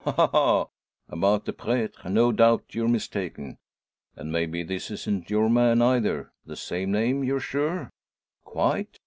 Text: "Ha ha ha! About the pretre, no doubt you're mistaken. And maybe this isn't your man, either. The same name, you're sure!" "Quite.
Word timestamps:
"Ha 0.00 0.10
ha 0.10 0.26
ha! 0.26 0.66
About 1.08 1.44
the 1.44 1.52
pretre, 1.52 2.10
no 2.10 2.32
doubt 2.32 2.74
you're 2.74 2.88
mistaken. 2.88 3.56
And 4.16 4.32
maybe 4.32 4.64
this 4.64 4.90
isn't 4.90 5.30
your 5.30 5.48
man, 5.48 5.80
either. 5.80 6.32
The 6.44 6.56
same 6.56 6.90
name, 6.90 7.22
you're 7.22 7.38
sure!" 7.38 7.92
"Quite. 8.42 8.98